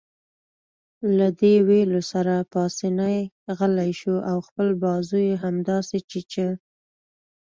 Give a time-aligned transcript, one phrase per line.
[1.17, 3.17] له دې ویلو سره پاسیني
[3.57, 6.47] غلی شو او خپل بازو يې همداسې چیچه.